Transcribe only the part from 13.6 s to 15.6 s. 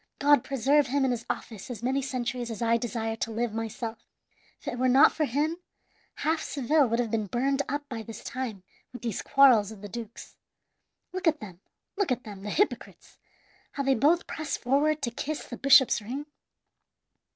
how they both press forward to kiss the